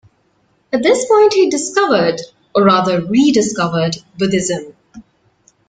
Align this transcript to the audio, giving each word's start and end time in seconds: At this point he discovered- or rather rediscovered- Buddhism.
At 0.73 0.81
this 0.81 1.05
point 1.05 1.31
he 1.31 1.47
discovered- 1.51 2.19
or 2.55 2.63
rather 2.63 3.05
rediscovered- 3.05 3.97
Buddhism. 4.17 4.73